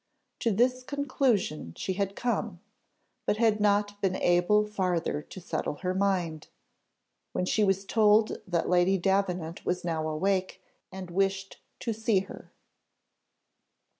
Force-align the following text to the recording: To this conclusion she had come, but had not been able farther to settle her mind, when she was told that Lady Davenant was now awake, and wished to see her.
To 0.39 0.49
this 0.51 0.81
conclusion 0.81 1.75
she 1.77 1.93
had 1.93 2.15
come, 2.15 2.59
but 3.27 3.37
had 3.37 3.59
not 3.59 4.01
been 4.01 4.15
able 4.15 4.65
farther 4.65 5.21
to 5.21 5.39
settle 5.39 5.75
her 5.75 5.93
mind, 5.93 6.47
when 7.33 7.45
she 7.45 7.63
was 7.63 7.85
told 7.85 8.39
that 8.47 8.67
Lady 8.67 8.97
Davenant 8.97 9.63
was 9.63 9.85
now 9.85 10.07
awake, 10.07 10.59
and 10.91 11.11
wished 11.11 11.61
to 11.81 11.93
see 11.93 12.21
her. 12.21 12.51